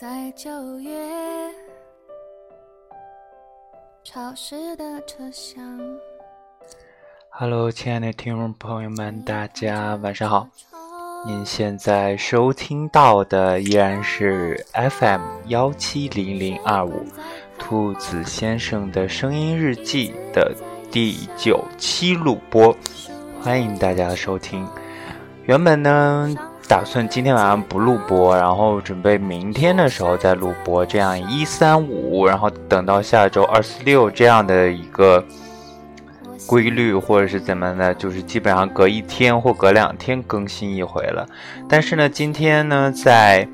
[0.00, 0.92] 在九月
[4.04, 5.60] 潮湿的车厢。
[7.30, 10.48] Hello，亲爱的听众朋友们，大家晚上好。
[11.26, 17.04] 您现在收听到的依然是 FM 幺七零零二五
[17.58, 20.54] 兔子先生的声音日记的
[20.92, 22.72] 第九期录播，
[23.42, 24.64] 欢迎大家收听。
[25.42, 26.32] 原本呢，
[26.68, 35.24] 打算今天晚上不录播，然后准备明天的时候再录播，这样一三五，然后等到下周二四六这样的一个。
[36.46, 41.26] 规律或者是怎么的，就是基本上隔一天或隔两天更新一回了。
[41.68, 43.46] 但是呢，今天呢，在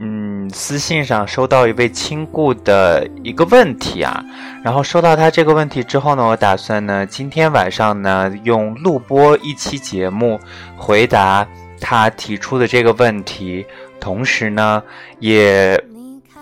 [0.00, 4.24] 嗯私信上收到一位亲故的一个问题啊，
[4.64, 10.40] 然后收到他这个问题之后呢，我打算呢今天晚上呢用录播一期节目
[10.76, 11.46] 回答
[11.82, 13.66] 他提出的这个问题，
[14.00, 14.82] 同时呢
[15.18, 15.78] 也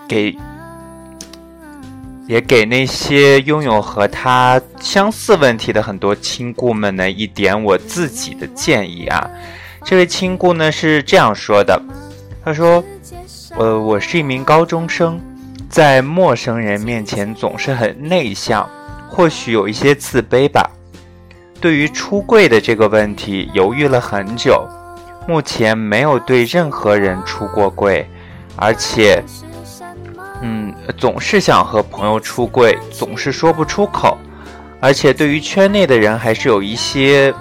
[0.07, 0.33] 给。
[2.27, 9.29] 也给那些拥有和他相似问题的很多亲故们呢一点我自己的建议啊。
[9.83, 11.81] 这位亲故呢是这样说的，
[12.45, 12.81] 他说
[13.57, 15.19] ：“呃，我是一名高中生，
[15.67, 18.69] 在陌生人面前总是很内向，
[19.09, 20.69] 或许有一些自卑吧。
[21.59, 24.65] 对于出柜的这个问题犹豫了很久，
[25.27, 28.09] 目前没有对任何人出过柜，
[28.55, 29.23] 而且。”
[30.43, 34.17] 嗯，总是想和朋友出柜，总是说不出口，
[34.79, 37.31] 而且对于圈内的人还是有一些，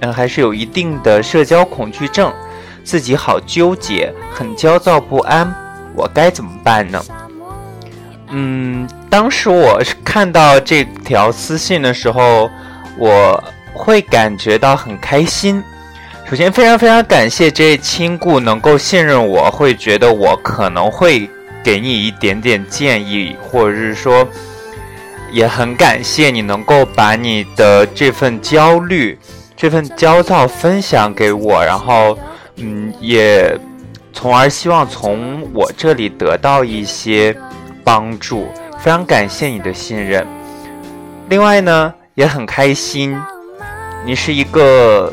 [0.00, 2.30] 嗯，还是有一定的社交恐惧症，
[2.84, 5.50] 自己好纠结，很焦躁不安，
[5.94, 7.02] 我该怎么办呢？
[8.28, 12.50] 嗯，当时我看到这条私信的时候，
[12.98, 15.64] 我会感觉到很开心。
[16.28, 21.28] 首先，非常非常感谢这位亲故能够信任我，会觉得我可能会。
[21.64, 24.24] 给你一点点建议，或者是说，
[25.32, 29.18] 也很感谢你能够把你的这份焦虑、
[29.56, 32.16] 这份焦躁分享给我，然后，
[32.58, 33.58] 嗯，也
[34.12, 37.36] 从而希望从我这里得到一些
[37.82, 38.46] 帮助。
[38.78, 40.24] 非常感谢你的信任。
[41.28, 43.20] 另外呢，也很开心，
[44.04, 45.12] 你是一个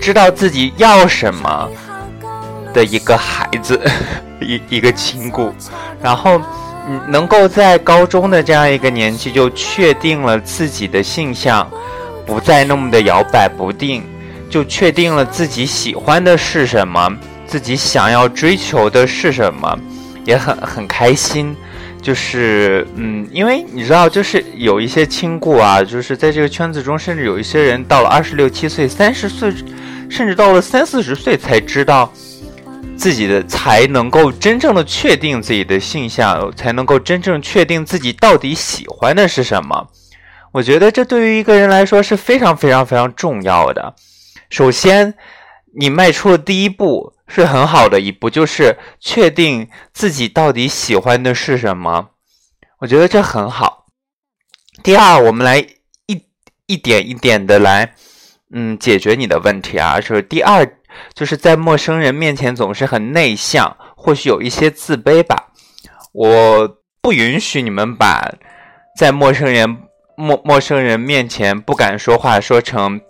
[0.00, 1.68] 知道自己要什么
[2.72, 3.80] 的一个孩子。
[4.42, 5.52] 一一个亲故，
[6.02, 6.40] 然后，
[6.88, 11.70] 嗯，能够在高中的这样一个年纪就确定了自己的性向，
[12.24, 14.02] 不再那么的摇摆不定，
[14.48, 17.14] 就确定了自己喜欢的是什么，
[17.46, 19.78] 自己想要追求的是什么，
[20.24, 21.54] 也很很开心。
[22.00, 29.52] 就是，嗯，因为你知道，就是有一些亲故啊，就是在这个圈子中，甚至有一些人到了二十六七岁、三十岁，
[30.10, 32.12] 甚至到了三四十岁才知道。
[32.96, 39.88] 自己的才能够真正的确定自己的性向，才能够真正确定自己到底喜欢的是什么。
[40.52, 43.94] 我觉得这对于一个人来说是非常非常非常重要的。
[44.50, 45.14] 首先，
[45.78, 52.10] 你迈出的第一步是很好的一步，就是确定自己到底喜欢的是什么。
[52.80, 53.86] 我觉得这很好。
[54.82, 55.58] 第二，我们来
[56.04, 56.22] 一
[56.66, 57.94] 一点一点的来，
[58.52, 60.00] 嗯，解决你的问题啊。
[60.00, 60.66] 就是第二。
[61.14, 65.52] 就是在陌生人面前总是很内向，或许有一些自卑吧。
[66.10, 68.28] 我不允许你们把
[68.98, 69.78] 在陌生人
[70.16, 73.00] 陌陌生人面前不敢说话说成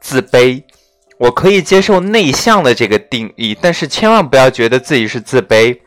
[0.00, 0.62] 自卑。
[1.18, 5.78] 我可以接受内向的这个定义，但是千万不要觉得自己是自卑。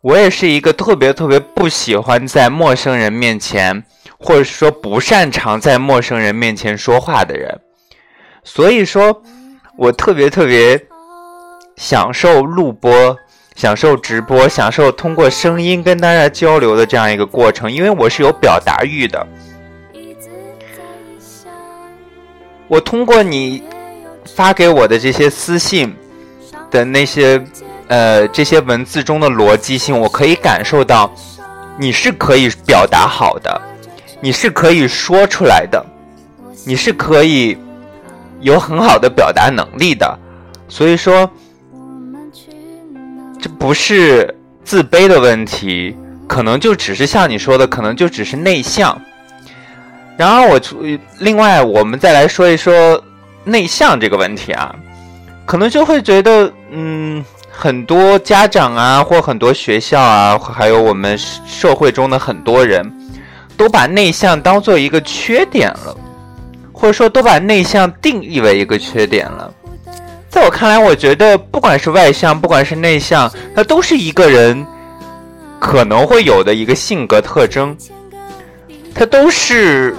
[0.00, 3.84] 我也是一个特别特别不喜欢在陌生人面前，
[4.18, 7.60] 或者说不擅长在陌生人面前说话的人。
[8.44, 9.20] 所以说。
[9.76, 10.80] 我特别特别
[11.74, 13.18] 享受录播、
[13.56, 19.26] 享受直播、享受通过声音跟大家交流的这样一个过程，因为我是有表达欲的。
[22.68, 23.64] 我通过你
[24.36, 25.92] 发给我的这些私信
[26.70, 27.44] 的那些
[27.88, 31.12] 呃这些文字中的逻辑性，我可以感受到
[31.76, 33.60] 你是可以表达好的，
[34.20, 35.84] 你是可以说出来的，
[36.64, 37.58] 你是可以。
[38.44, 40.18] 有很好的表达能力的，
[40.68, 41.28] 所以说，
[43.40, 45.96] 这不是自卑的问题，
[46.28, 49.00] 可能就只是像你说的，可能就只是内向。
[50.18, 50.60] 然而，我
[51.20, 53.02] 另外我们再来说一说
[53.44, 54.74] 内向这个问题啊，
[55.46, 62.84] 可能就会觉得，嗯，很多家长啊，或很多学校啊，还有我们社会中的很多人
[63.56, 65.96] 都把内向当做一个缺点了。
[66.84, 69.50] 或者说，都把内向定义为一个缺点了。
[70.28, 74.66] 在我看来，我觉得不管是外向，不管是内向，它都是一个人
[75.58, 77.74] 可能会有的一个性格特征，
[78.94, 79.96] 它都是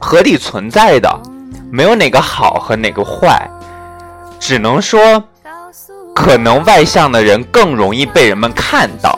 [0.00, 1.22] 合理存在的，
[1.70, 3.48] 没有哪个好和哪个坏，
[4.40, 5.22] 只能说，
[6.16, 9.16] 可能外向的人更容易被人们看到，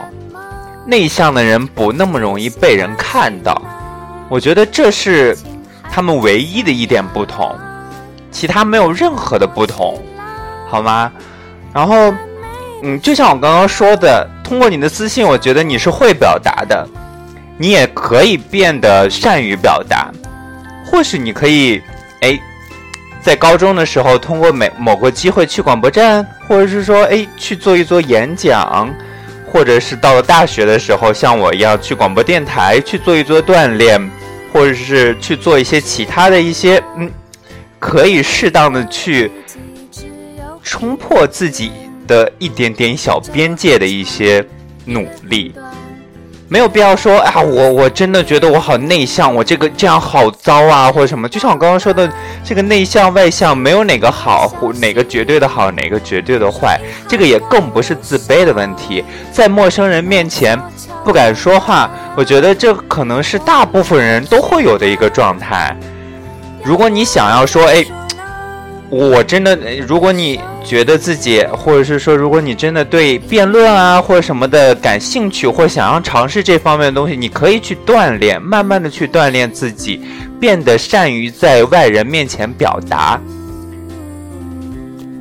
[0.85, 3.59] 内向的人不那么容易被人看到。
[4.29, 5.35] 我觉得这是
[5.97, 7.57] 他们唯一的一点不同。
[8.31, 9.99] 其他没有任何的不同，
[10.69, 11.11] 好吗？
[11.73, 12.13] 然后，
[12.83, 16.87] 嗯，就像我刚刚说的，通过你的自信，我觉得你是会表达的，
[17.57, 20.11] 你也可以变得善于表达。
[20.85, 21.81] 或许你可以，
[22.21, 22.39] 哎，
[23.23, 28.95] 在高中的时候，通过每某个机会去广播站，或者是说，哎，去做一做演讲，
[29.51, 33.99] 或者是到了大学的时候，像我一样去广播电台去做一做锻炼，
[34.57, 37.11] 或者是去做一些其他的一些，嗯。
[37.79, 39.31] 可以适当的去
[40.63, 41.71] 冲破自己
[42.07, 44.45] 的一点点小边界的一些
[44.87, 45.55] 努力，
[46.49, 51.29] 没有必要说啊，我我真的觉得我好内向，我这个这样好糟啊，或者什么。
[51.29, 52.11] 就像我刚刚说的，
[52.43, 59.05] 这个内向外向没有哪个好，或哪个绝对的好，哪个绝对的坏，这个也更不是自卑的问题。
[59.31, 60.59] 在陌生人面前
[61.07, 65.75] 不敢说话，我觉得这可能是大部分人都会有的一个状态。
[66.65, 67.87] 如果你想要说，哎，
[68.91, 69.57] 我真的，
[69.87, 80.01] 如果你觉得自己，或者是说，如果你真的对辩论啊或者什么的感兴趣，或想要尝试这方面的东西，你可以去锻炼，慢慢的去锻炼自己，
[80.41, 83.21] 变得善于在外人面前表达。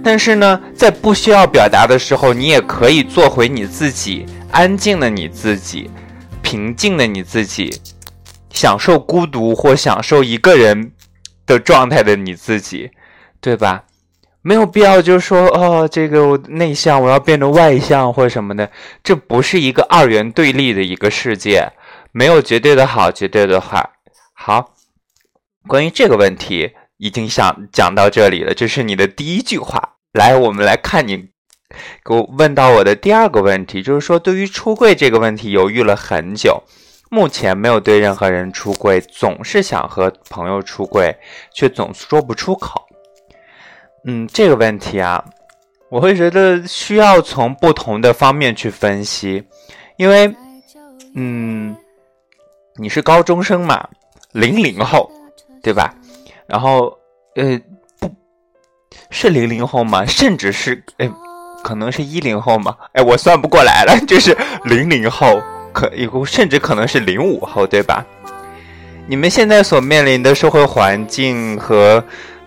[0.03, 4.25] 但是呢，在不需要表达的时候，你也可以做回你自己，
[4.55, 5.91] 安静的你自己，
[6.41, 7.81] 平静的你自己，
[8.49, 10.91] 享受孤独或享受一个人。
[11.47, 12.89] 的状态的你自己，
[13.39, 13.83] 对吧？
[14.41, 18.71] 没有必要就说哦，这个我内向我要变得外向或什么的，
[19.03, 21.71] 这不是一个二元对立的一个世界，
[22.11, 23.87] 没有绝对的好，绝对的坏。
[24.33, 24.73] 好，
[25.67, 29.97] 关于这个问题已经想讲到这里了，这是你的第一句话。
[30.13, 31.27] 来，我们来看你
[32.03, 36.63] 给我问到我的第二个问题，就是说对于出柜这个问题犹豫了很久。
[37.11, 41.15] 目前没有对任何人出柜，总是想和朋友出柜，
[41.53, 42.81] 却总说不出口。
[44.05, 45.23] 嗯，这个问题啊，
[45.89, 49.43] 我会觉得需要从不同的方面去分析，
[49.97, 50.35] 因为，
[51.15, 51.77] 嗯，
[52.75, 53.87] 你是高中生嘛，
[54.31, 55.09] 零零后，
[55.61, 55.93] 对吧？
[56.47, 56.97] 然后，
[57.35, 57.59] 呃，
[57.99, 58.13] 不
[59.09, 60.05] 是零零后吗？
[60.05, 61.09] 甚至是，哎，
[61.65, 62.75] 可能是一零后吗？
[62.93, 65.41] 哎，我算不过来了， 就是零零后。
[65.73, 68.05] 可以，甚至可能是零五后，对吧？
[69.07, 72.01] 你们现在所面临的社会环境和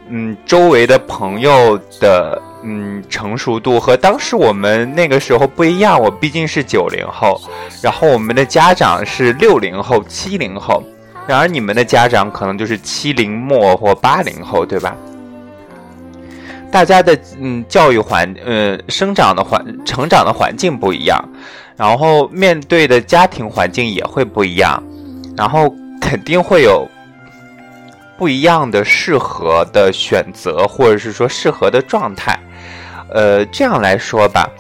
[0.09, 6.01] 嗯周围的朋友的嗯成熟度和当时我们那个时候不一样。
[6.01, 7.39] 我毕竟是九零后，
[7.83, 10.83] 然后我们的家长是六零后、七零后，
[11.27, 14.97] 然而你们的家长可能就是七零末或八零后，对吧？
[16.71, 21.23] 大家的嗯教育环呃生长的环成长的环境不一样。
[21.77, 24.83] 然后面对的家庭环境也会不一样，
[25.37, 26.85] 然后肯定会有
[28.19, 32.37] 不一样的适合的选择，或者是说适合的状态。
[33.11, 34.51] 呃，这样来说吧，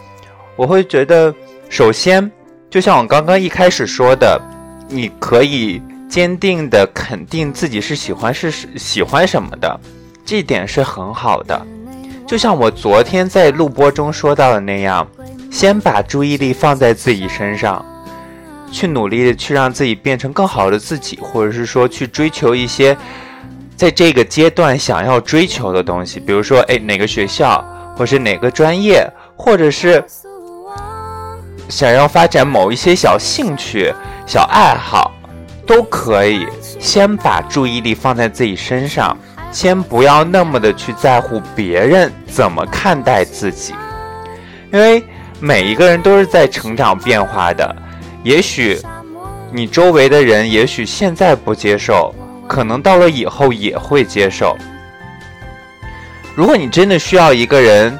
[0.54, 1.34] 我会觉得，
[1.68, 2.30] 首先，
[2.70, 4.40] 就像我刚刚一开始说的，
[4.88, 9.80] 你可以坚定的肯定自己是喜欢是喜欢什么的，
[10.24, 11.66] 这点是很好的。
[12.28, 15.04] 就像我昨天在录播中说到的那样。
[15.50, 17.82] 先把注意力放在自己身上，
[18.70, 22.94] 去努力的去让自己变成更好的自己，或者是说去追求一些
[23.74, 27.64] 在这个阶段想要追求的东西，比如说，哎，哪个学校，
[27.96, 30.04] 或是哪个专业，或者是
[31.70, 33.90] 想要发展某一些小兴趣、
[34.26, 35.10] 小爱好，
[35.66, 36.46] 都可以。
[36.78, 39.16] 先把注意力放在自己身上，
[39.52, 43.74] 先不要那么的去在乎别人怎么看待自己，
[44.72, 45.04] 因为。
[45.40, 47.76] 每一个人都是在成长变化的，
[48.24, 48.76] 也许
[49.52, 52.12] 你周围的人，也许现在不接受，
[52.48, 54.58] 可能到了以后也会接受。
[56.34, 57.96] 如果你真的需要一个人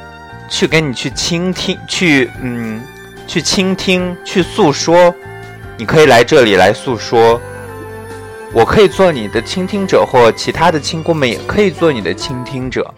[0.49, 2.83] 去跟你去倾听，去嗯，
[3.28, 5.14] 去倾听，去诉说，
[5.76, 7.40] 你可以来这里来诉说，
[8.52, 12.93] 我可以做你的倾听者，或其他的亲姑们也可以做你的倾听者。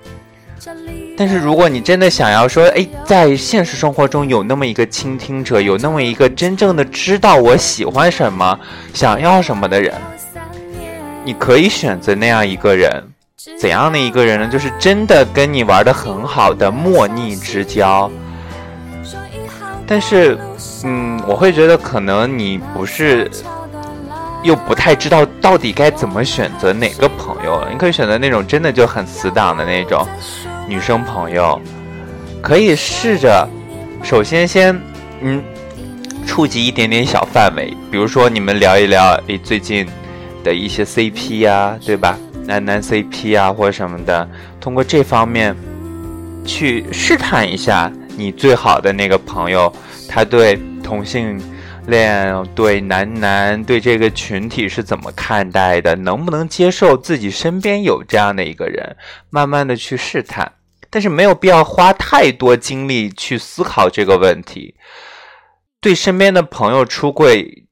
[1.17, 8.59] 但是，如果你真的想要说，哎，在现实生活中有那么一个倾听者，有那么一个真正的知道我喜欢什么、
[8.95, 9.93] 想要什么的人，
[11.25, 13.05] 你可以选择那样一个人，
[13.59, 14.49] 怎样的一个人呢？
[14.49, 18.11] 就是真的跟你玩的很好的莫逆之交。
[19.87, 20.39] 但是，
[20.85, 23.31] 嗯，我会觉得可能你不是，
[24.43, 27.67] 又不太知道到底该怎么选择哪个朋友。
[27.71, 30.07] 你可以选择那种真的就很死党的那种
[30.67, 31.61] 女生朋友，
[32.43, 33.49] 可以试着，
[34.03, 34.81] 首先先，
[35.21, 35.43] 嗯，
[36.27, 39.87] 触及一点点小范围，比如说你们聊一聊你最近
[40.43, 42.17] 的一些 CP 呀，对吧？
[42.47, 44.29] 男男 CP 啊或者什么的，
[44.61, 45.55] 通过这方面
[46.45, 47.91] 去试探一下。
[48.17, 49.73] 你最好的那个朋友，
[50.07, 51.41] 他对同性
[51.91, 55.97] 恋、对男男、对这个群体是怎么看待的？
[55.97, 58.97] 能不能接受自己身边有这样的一个人？
[59.29, 60.53] 慢慢的去试探，
[60.89, 64.75] 但是没有必要花太多精力去思考这个问题。
[65.81, 67.65] 对身边的朋友出柜，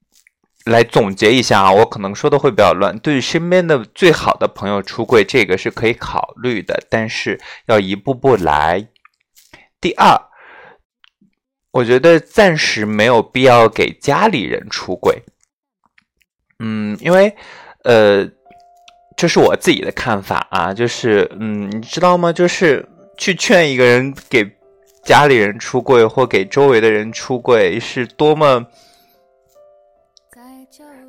[0.64, 2.98] 来总结一下啊，我可能说的会比较乱。
[2.98, 8.88] 对身边的最好的朋友出柜，这个是可以考虑的，但是要一步步来。
[9.80, 10.27] 第二。
[11.78, 15.22] 我觉得暂时没有必要给家里人出轨，
[16.58, 17.32] 嗯，因为，
[17.84, 18.28] 呃，
[19.16, 22.32] 这是我自己的看法啊，就是，嗯，你知道吗？
[22.32, 22.84] 就是
[23.16, 24.44] 去劝一个人给
[25.04, 28.66] 家里人出柜或给周围的人出柜，是多么。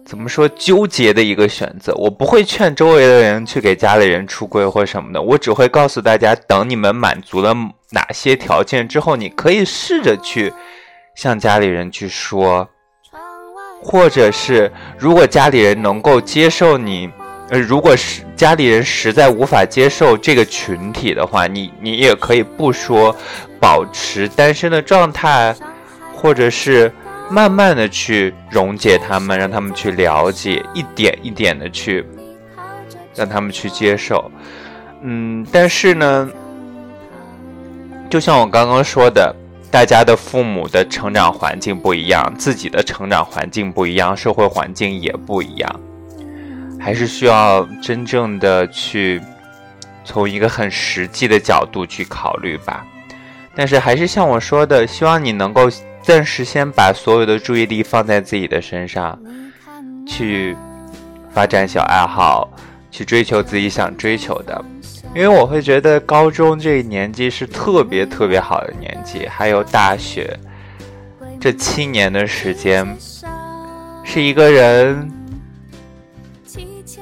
[0.10, 1.94] 怎么说纠结的一个选择？
[1.94, 7.56] 我不会劝周围的人去给家里人出柜或什么的，我只会告诉大家，等你们满足了
[7.92, 10.52] 哪些条件之后，你可以试着去
[11.14, 12.68] 向家里人去说，
[13.84, 17.08] 或者是如果家里人能够接受你，
[17.52, 23.16] 呃，如果是家里人实在无法接受这个群体的话，你你也可以不说，
[23.60, 25.56] 保持单身的状态，
[26.16, 26.92] 或者是。
[27.32, 32.04] 慢慢的去溶解他们，让他们去了解，一点一点的去
[33.14, 34.32] 让他们去接受。
[35.04, 36.28] 嗯，但是呢，
[38.10, 39.36] 就像我刚刚说的，
[39.70, 45.80] 大家的父母的成长环境不一样，自己的成长环境不一样，社会环境也不一样，
[46.80, 49.22] 还是需要真正的去
[50.04, 52.84] 从一个很实际的角度去考虑吧。
[53.56, 55.70] 但是还是像我说的，希望你能够。
[56.02, 59.18] 暂时先把所有的注意力放在自己的身上，
[60.08, 60.56] 去
[61.34, 62.50] 发展小爱好，
[62.90, 64.64] 去追求自己想追求的。
[65.16, 70.38] 因为我会觉得高中这一年纪是特别特别好的年纪，还有大学
[71.40, 72.88] 这七年的时间，
[74.04, 75.12] 是一个人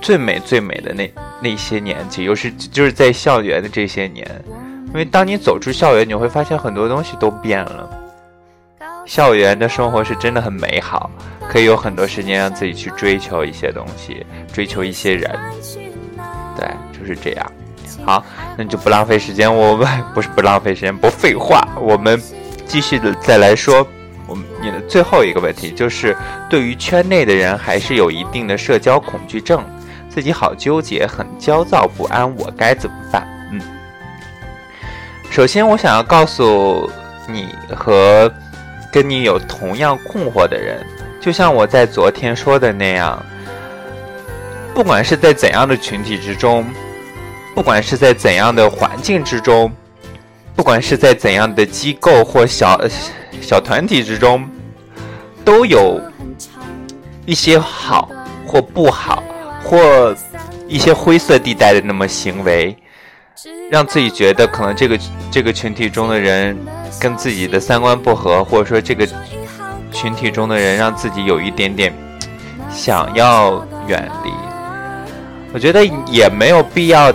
[0.01, 1.11] 最美最美的那
[1.41, 4.25] 那些年纪，又是就是在校园的这些年。
[4.87, 7.89] 因为当你走出校园，你会发现很多东西都变了。
[9.07, 11.09] 校园的生活是真的很美好，
[11.49, 14.23] 可以有很多时间让自己去追求一些东西，
[14.53, 15.33] 追求一些人。
[16.57, 17.51] 对，就是这样。
[18.05, 18.23] 好，
[18.57, 22.21] 那你就不浪费时间，我们不是不浪费时间，不废话，我们
[22.65, 23.87] 继续的再来说，
[24.27, 26.15] 我们你的最后一个问题就是，
[26.49, 29.63] 对于圈内的人还是有一定的社交恐惧症，
[30.09, 33.25] 自己好纠结，很焦躁不安，我该怎么办？
[33.53, 33.61] 嗯，
[35.29, 36.91] 首先我想要告诉
[37.25, 38.29] 你和。
[38.97, 40.83] 跟你有同样困惑的人，
[41.21, 43.23] 就像我在昨天说的那样，
[44.73, 46.65] 不管是在怎样的群体之中，
[47.53, 49.71] 不管是在怎样的环境之中，
[50.55, 52.81] 不管是在怎样的机构或小
[53.39, 54.49] 小团体之中，
[55.45, 56.01] 都有
[57.27, 58.09] 一些好
[58.47, 59.23] 或不好，
[59.63, 60.15] 或
[60.67, 62.75] 一些灰色地带的那么行为，
[63.69, 64.99] 让自己觉得可能这个
[65.31, 66.57] 这个群体中的人。
[66.99, 69.07] 跟自己的三观不合，或者说这个
[69.91, 71.93] 群体中的人让自己有一点点
[72.71, 74.31] 想要远离，
[75.53, 77.13] 我觉得也没有必要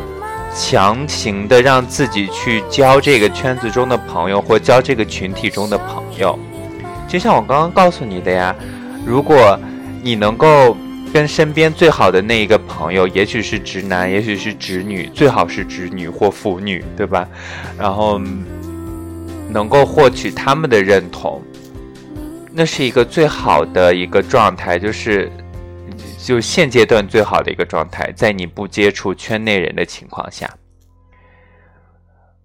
[0.54, 6.38] 强行的让自己去交这个圈子中的朋友，或交这个群体中的朋友。
[7.08, 8.54] 就像我刚刚告诉你的呀，
[9.04, 9.58] 如果
[10.00, 10.76] 你能够
[11.12, 17.28] 跟身边最好的那一个朋友，也许是直男，也许是直女，最好是直女或腐女，对吧？
[17.78, 18.20] 然后。
[19.50, 21.42] 能够获取他们的认同，
[22.54, 25.30] 那是一个最好的一个状态，就是
[26.18, 30.48] 就现阶段最好的一个状态，在你不接触圈内人的情况下。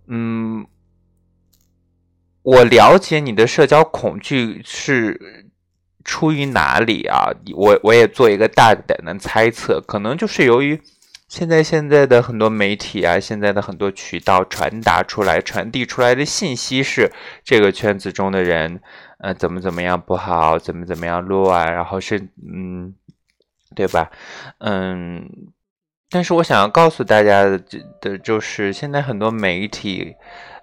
[0.08, 0.68] 嗯，
[2.42, 5.47] 我了解你的社交恐惧是
[6.08, 7.30] 出于哪里啊？
[7.54, 10.82] 我我也做一个大胆的猜测，可能就是由于。
[11.30, 17.12] 现在现在的很多媒体啊，现在的很多渠道传达出来、传递出来的信息是
[17.44, 18.80] 这个圈子中的人，
[19.20, 22.18] 呃，怎么怎么样不好，怎么怎么样乱，然后是
[22.50, 22.96] 嗯，
[23.76, 24.10] 对吧？
[24.60, 25.30] 嗯，
[26.10, 27.62] 但是我想要告诉大家的，
[28.00, 30.16] 的就是现在很多媒体，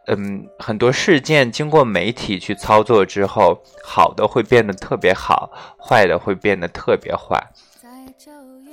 [0.07, 7.43] 嗯，很多事件经过媒体去操作之后，好的会变得特别好，坏的会变得特别坏。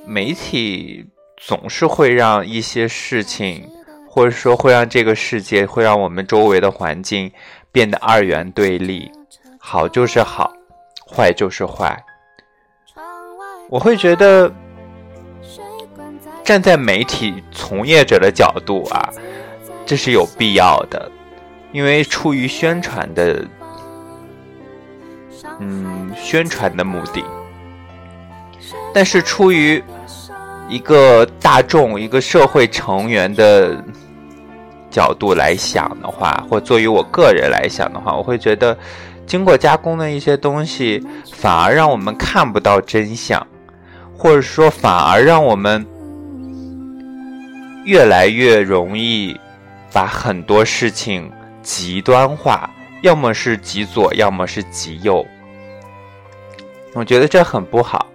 [0.05, 1.05] 媒体
[1.37, 3.69] 总是会让一些事情，
[4.09, 7.31] 或者说会让这个世界，会让我们周围的环境
[7.71, 9.11] 变得二元对立，
[9.57, 10.51] 好就是好，
[11.07, 12.03] 坏就是坏。
[13.69, 14.51] 我会觉得。
[16.43, 19.09] 站在媒体从业者的角度啊，
[19.85, 21.09] 这是有必要的，
[21.71, 23.45] 因为出于宣传的，
[25.59, 27.23] 嗯，宣传的目的。
[28.93, 29.83] 但是出于
[30.67, 33.83] 一个大众、一个社会成员的
[34.89, 38.77] 角度来想的话，或作为我个人来想的话，我会觉得，
[39.25, 41.01] 经过加工的一些东西，
[41.33, 43.45] 反而让我们看不到真相，
[44.17, 45.85] 或者说反而让我们。
[47.83, 49.35] 越来越容易
[49.91, 52.69] 把很多事情极端化，
[53.01, 55.25] 要么是极左，要么是极右。
[56.93, 58.07] 我觉得这很不好。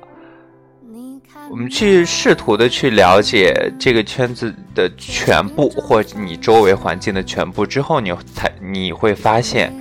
[1.49, 9.73] 我们去试图的去了解这个圈子的全部，或你周围环境的全部之后，你才你会发现，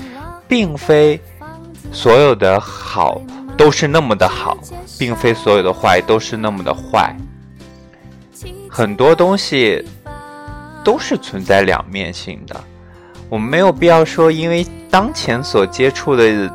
[0.47, 1.19] 并非
[1.91, 3.19] 所有的好
[3.57, 4.55] 都是那么的好，
[4.99, 7.17] 并非所有的坏都是那么的坏。
[8.69, 9.83] 很多东西
[10.83, 12.63] 都是存在两面性的，
[13.29, 16.51] 我们没有必要说，因为当前所接触的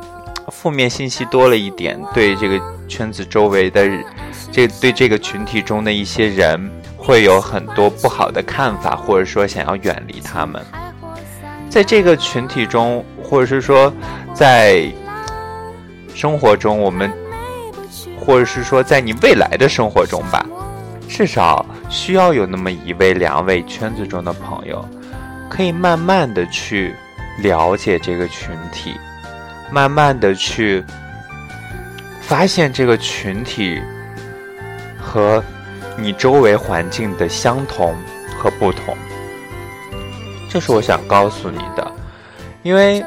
[0.49, 3.89] 负面信息多了一点，对这个圈子周围的
[4.51, 10.61] 这对这个群体中的一些人会有很多不好的看法，或者说想要远离他们。
[11.69, 13.93] 在这个群体中，或者是说
[14.33, 14.85] 在
[16.13, 17.11] 生活中，我们，
[18.19, 20.45] 或者是说在你未来的生活中吧。
[21.07, 24.85] 至少需要有那么一位、两位圈子中的朋友，
[25.51, 26.95] 可以慢慢的去
[27.39, 28.95] 了解这个群体，
[29.69, 30.81] 慢慢的去
[32.21, 33.81] 发现这个群体
[34.97, 35.43] 和
[35.97, 37.93] 你周围环境的相同
[38.37, 38.95] 和不同。
[40.49, 41.91] 这是我想告诉你的，
[42.63, 43.03] 因为，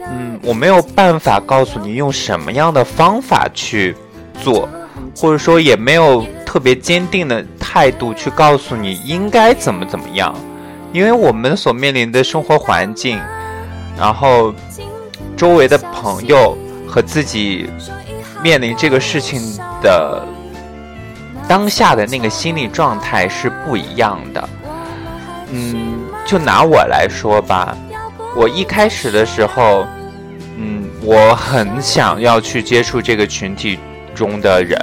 [0.00, 3.94] 嗯，我没有办法告诉你用什么样的方法去
[4.40, 4.66] 做，
[5.14, 6.26] 或者说也没有。
[6.44, 10.34] 特别坚定的态度去告诉你应该怎么怎么样，
[10.92, 13.18] 因为我们所面临的生活环境，
[13.98, 14.54] 然后
[15.36, 17.68] 周围的朋友和自己
[18.42, 19.40] 面临这个事情
[19.82, 20.22] 的
[21.48, 24.48] 当下的那个心理状态是不一样的。
[25.50, 27.76] 嗯，就拿我来说吧，
[28.36, 29.86] 我一开始的时候，
[30.58, 33.78] 嗯，我很想要去接触这个群体
[34.14, 34.78] 中的人。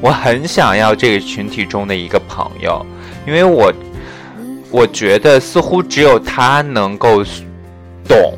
[0.00, 2.84] 我很想要这个群体中的一个朋友，
[3.24, 3.72] 因为我
[4.72, 7.22] 我觉得似乎只有他能够
[8.08, 8.34] 懂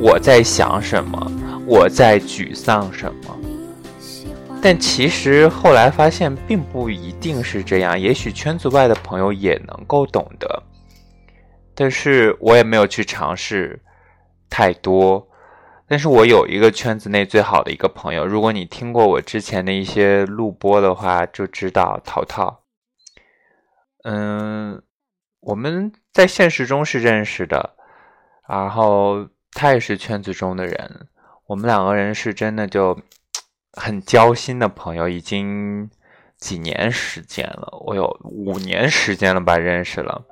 [0.00, 1.32] 我在想什么，
[1.66, 3.36] 我在沮丧什么。
[4.62, 10.62] 但其实后来发现并不一定是这样，也许圈子外的朋友也能够懂得，
[11.74, 13.80] 但是我也没有去尝试
[14.48, 15.28] 太多。
[15.88, 22.60] 但是我有一个圈子内最好的一个朋友，如果你听过我之前的一些录播的话，就知道淘淘。
[24.04, 24.82] 嗯，
[25.40, 27.74] 我们在现实中是认识的，
[28.48, 31.08] 然后他也是圈子中的人，
[31.46, 32.98] 我们两个人是真的就
[33.72, 35.90] 很交心的朋友，已经
[36.38, 40.24] 几年时间了，我有五年时间了吧认识了。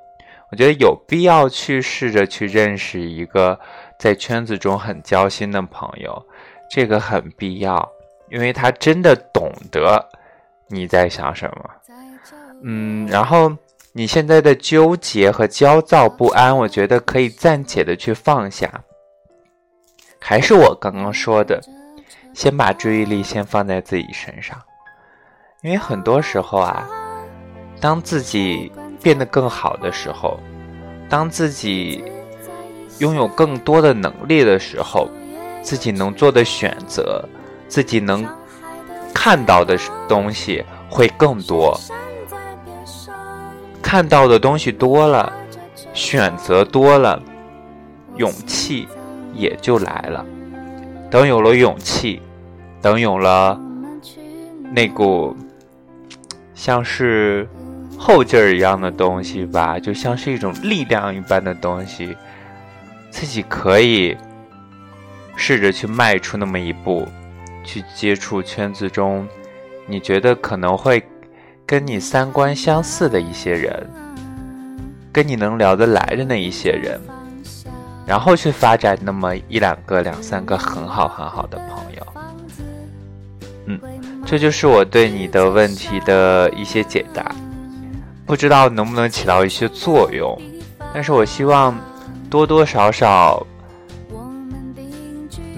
[0.51, 3.59] 我觉得有必要去试着去认识一个。
[3.99, 6.23] 在圈子中很交心的朋友，
[6.69, 7.91] 这个很必要，
[8.29, 10.07] 因为他真的懂得
[10.67, 11.71] 你在想什么。
[12.61, 13.57] 嗯，然后
[13.97, 18.71] 你现在的纠结和焦躁不安，我觉得可以暂且的去放下。
[20.19, 21.59] 还是我刚刚说的，
[22.31, 24.55] 先把注意力先放在自己身上，
[25.63, 26.87] 因为很多时候啊，
[27.81, 30.39] 当自己变得更好的时候，
[31.09, 32.03] 当自己。
[32.99, 35.07] 拥有更多的能力的时候，
[35.61, 37.23] 自己能做的选择，
[37.67, 38.27] 自己能
[39.13, 41.79] 看到的东西会更多。
[43.87, 45.31] 看到的东西多了，
[45.93, 47.23] 选择多了，
[48.17, 48.85] 勇气
[49.33, 50.25] 也就来了。
[51.09, 52.21] 等有了勇气，
[52.81, 53.57] 等有了
[54.73, 55.33] 那股
[56.53, 57.47] 像是
[57.97, 62.13] 后劲儿一样的东西吧，就像是一种力量一般的东西。
[63.09, 64.17] 自己可以
[65.37, 67.07] 试着去迈出那么一步，
[67.63, 69.25] 去接触圈子中
[69.85, 71.01] 你觉得可能会
[71.67, 73.85] 跟你三观相似的一些人，
[75.11, 76.97] 跟你能聊得来的那一些人，
[78.05, 82.07] 然后去发展那么一两个、两三个很好很好的朋友。
[83.65, 83.77] 嗯，
[84.25, 87.35] 这就是我对你的问题的一些解答，
[88.25, 90.41] 不知道能不能起到一些作用，
[90.93, 91.77] 但是我希望
[92.29, 93.45] 多多少少。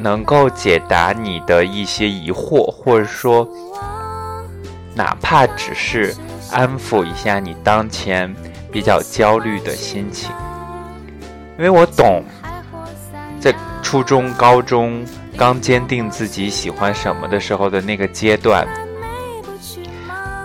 [0.02, 3.46] 能够解答你的一些疑惑，或者说，
[5.00, 6.14] 哪怕只是
[6.52, 8.36] 安抚一下你当前
[8.70, 10.30] 比较焦虑的心情，
[11.58, 12.22] 因为我懂，
[13.40, 15.06] 在初中、高中
[15.38, 18.68] 刚坚定自己喜欢什么的时候的那个阶段，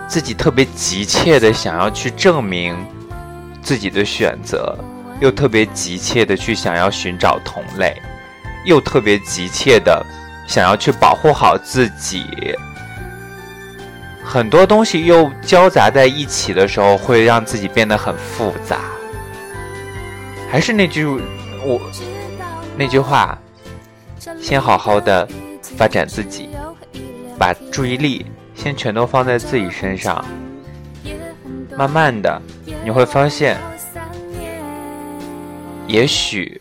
[0.07, 2.73] 自己特别急切的想要去证明
[3.61, 4.73] 自己的选择，
[5.19, 7.93] 又特别急切的去想要寻找同类。
[8.65, 10.03] 又特别急切的
[10.47, 12.23] 想要去保护好自己，
[14.25, 18.79] 很多东西又交杂在一起的时候，会让自己变得很复杂。
[20.51, 21.79] 还是那句我
[22.75, 23.37] 那句话，
[24.41, 25.27] 先好好的
[25.77, 26.49] 发展自己，
[27.37, 30.25] 把注意力先全都放在自己身上，
[31.77, 32.41] 慢慢的
[32.83, 33.57] 你会发现，
[35.87, 36.59] 也许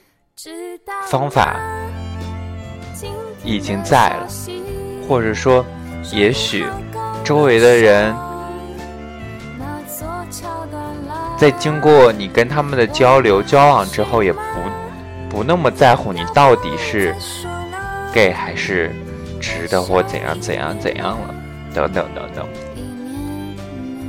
[1.09, 1.57] 方法。
[3.47, 4.27] 已经在了，
[5.07, 5.63] 或者说，
[6.11, 6.65] 也许
[7.25, 8.15] 周围的人
[11.39, 14.41] 在经过你跟他们的交流交往之后，也不
[15.31, 17.15] 不那么在乎你到底是
[18.13, 18.95] gay 还是
[19.41, 21.35] 直的，或怎样怎样怎样了，
[21.75, 22.47] 等等等等。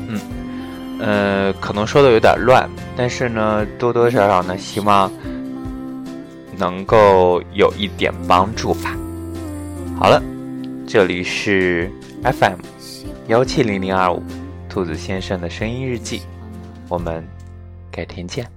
[0.07, 0.19] 嗯，
[0.99, 5.11] 呃，可能说的有点乱，但是呢，多多少少呢，希望
[6.57, 8.95] 能够有一点帮助吧。
[9.99, 10.21] 好了，
[10.85, 11.91] 这里是
[12.23, 12.59] FM
[13.27, 14.21] 幺七零零二五
[14.69, 16.21] 兔子先生的声音日记，
[16.87, 17.27] 我们
[17.89, 18.54] 改天见。